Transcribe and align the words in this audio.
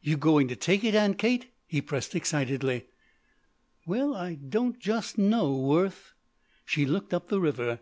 "You 0.00 0.16
going 0.16 0.46
to 0.46 0.54
take 0.54 0.84
it, 0.84 0.94
Aunt 0.94 1.18
Kate?" 1.18 1.48
he 1.66 1.82
pressed 1.82 2.14
excitedly. 2.14 2.86
"Well, 3.84 4.14
I 4.14 4.34
don't 4.36 4.78
just 4.78 5.18
know, 5.18 5.52
Worth." 5.58 6.12
She 6.64 6.86
looked 6.86 7.12
up 7.12 7.26
the 7.26 7.40
river. 7.40 7.80